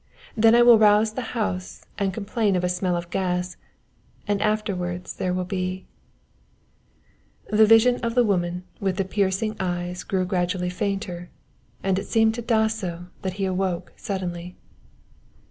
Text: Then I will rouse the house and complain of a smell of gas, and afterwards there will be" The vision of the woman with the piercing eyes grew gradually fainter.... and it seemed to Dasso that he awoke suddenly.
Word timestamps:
Then 0.35 0.55
I 0.55 0.63
will 0.63 0.79
rouse 0.79 1.13
the 1.13 1.21
house 1.37 1.85
and 1.99 2.11
complain 2.11 2.55
of 2.55 2.63
a 2.63 2.69
smell 2.69 2.97
of 2.97 3.11
gas, 3.11 3.55
and 4.27 4.41
afterwards 4.41 5.13
there 5.13 5.31
will 5.31 5.45
be" 5.45 5.85
The 7.51 7.67
vision 7.67 7.97
of 7.97 8.15
the 8.15 8.23
woman 8.23 8.63
with 8.79 8.97
the 8.97 9.05
piercing 9.05 9.55
eyes 9.59 10.03
grew 10.03 10.25
gradually 10.25 10.71
fainter.... 10.71 11.29
and 11.83 11.99
it 11.99 12.07
seemed 12.07 12.33
to 12.33 12.41
Dasso 12.41 13.09
that 13.21 13.33
he 13.33 13.45
awoke 13.45 13.93
suddenly. 13.95 14.55